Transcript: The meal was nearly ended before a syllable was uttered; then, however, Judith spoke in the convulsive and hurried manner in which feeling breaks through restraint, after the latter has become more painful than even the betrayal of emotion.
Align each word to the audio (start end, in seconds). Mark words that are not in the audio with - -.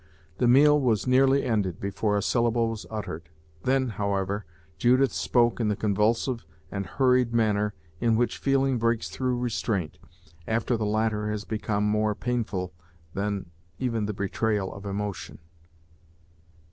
The 0.39 0.47
meal 0.47 0.81
was 0.81 1.05
nearly 1.05 1.43
ended 1.43 1.79
before 1.79 2.17
a 2.17 2.23
syllable 2.23 2.69
was 2.69 2.87
uttered; 2.89 3.29
then, 3.65 3.89
however, 3.89 4.45
Judith 4.79 5.13
spoke 5.13 5.59
in 5.59 5.67
the 5.67 5.75
convulsive 5.75 6.43
and 6.71 6.87
hurried 6.87 7.35
manner 7.35 7.75
in 7.99 8.15
which 8.15 8.39
feeling 8.39 8.79
breaks 8.79 9.11
through 9.11 9.37
restraint, 9.37 9.99
after 10.47 10.75
the 10.75 10.87
latter 10.87 11.29
has 11.29 11.45
become 11.45 11.83
more 11.83 12.15
painful 12.15 12.73
than 13.13 13.51
even 13.77 14.07
the 14.07 14.13
betrayal 14.15 14.73
of 14.73 14.87
emotion. 14.87 15.37